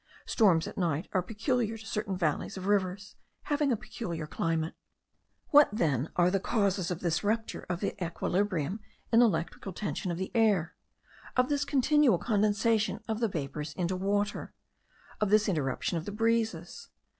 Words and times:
Storms 0.25 0.67
at 0.67 0.79
night 0.79 1.07
are 1.13 1.21
peculiar 1.21 1.77
to 1.77 1.85
certain 1.85 2.17
valleys 2.17 2.57
of 2.57 2.65
rivers, 2.65 3.15
having 3.43 3.71
a 3.71 3.77
peculiar 3.77 4.25
climate. 4.25 4.73
What 5.49 5.69
then 5.71 6.09
are 6.15 6.31
the 6.31 6.39
causes 6.39 6.89
of 6.89 7.01
this 7.01 7.23
rupture 7.23 7.67
of 7.69 7.81
the 7.81 7.93
equilibrium 8.03 8.79
in 9.11 9.19
the 9.19 9.27
electric 9.27 9.75
tension 9.75 10.09
of 10.11 10.17
the 10.17 10.31
air? 10.33 10.73
of 11.37 11.49
this 11.49 11.65
continual 11.65 12.17
condensation 12.17 13.03
of 13.07 13.19
the 13.19 13.27
vapours 13.27 13.73
into 13.73 13.95
water? 13.95 14.55
of 15.19 15.29
this 15.29 15.47
interruption 15.47 15.99
of 15.99 16.05
the 16.05 16.11
breezes? 16.11 16.89